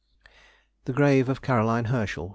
THE 0.85 0.93
GRAVE 0.93 1.29
OF 1.29 1.43
CAROLINE 1.43 1.85
HERSCHEL. 1.85 2.29